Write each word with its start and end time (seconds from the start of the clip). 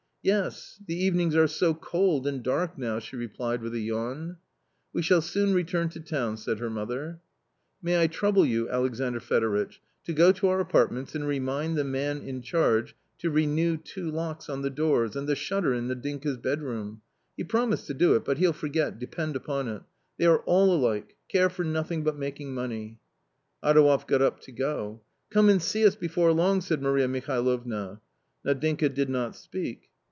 "Yes, 0.31 0.79
the 0.85 0.93
evenings 1.03 1.35
are 1.35 1.47
so 1.47 1.73
cold 1.73 2.27
and 2.27 2.43
dark 2.43 2.77
now," 2.77 2.99
she 2.99 3.15
replied 3.15 3.63
with 3.63 3.73
a 3.73 3.79
yawn." 3.79 4.37
We 4.93 5.01
shall 5.01 5.19
soon 5.23 5.51
return 5.51 5.89
to 5.89 5.99
town," 5.99 6.37
said 6.37 6.59
her 6.59 6.69
mother." 6.69 7.21
May 7.81 7.99
I 7.99 8.05
trouble 8.05 8.45
you, 8.45 8.69
Alexandr 8.69 9.19
Fedoritch, 9.19 9.81
to 10.03 10.13
go 10.13 10.31
to 10.33 10.47
our 10.49 10.59
apartments 10.59 11.15
and 11.15 11.25
remind 11.25 11.75
the 11.75 11.83
man 11.83 12.21
in 12.21 12.43
charge 12.43 12.95
to 13.17 13.31
renew 13.31 13.77
two 13.77 14.11
locks 14.11 14.47
on 14.47 14.61
the 14.61 14.69
doors, 14.69 15.15
and 15.15 15.27
the 15.27 15.35
shutter 15.35 15.73
in 15.73 15.87
Nadinka's 15.87 16.37
bedroom. 16.37 17.01
He 17.35 17.43
promised 17.43 17.87
to 17.87 17.95
do 17.95 18.13
it, 18.13 18.23
but 18.23 18.37
he'll 18.37 18.53
forget, 18.53 18.99
depend 18.99 19.35
upon 19.35 19.67
it. 19.69 19.81
They 20.19 20.27
are 20.27 20.41
all 20.43 20.71
alike; 20.71 21.15
care 21.29 21.49
for 21.49 21.63
nothing 21.63 22.03
but 22.03 22.15
making 22.15 22.53
money." 22.53 22.99
Adouev 23.63 24.05
got 24.05 24.21
up 24.21 24.39
to 24.41 24.51
go." 24.51 25.01
Come 25.31 25.49
and 25.49 25.59
see 25.59 25.83
us 25.83 25.95
before 25.95 26.31
long!" 26.31 26.61
said 26.61 26.79
Maria 26.79 27.07
Mihalovna. 27.07 28.01
Nadinka 28.45 28.89
did 28.93 29.09
not 29.09 29.35
speak. 29.35 29.85